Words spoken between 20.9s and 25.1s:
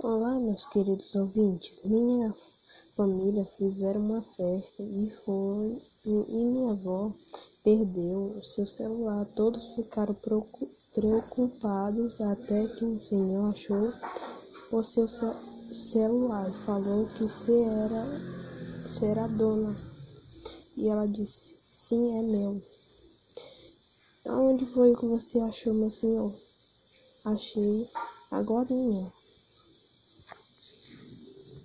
disse: Sim, é meu. Onde foi que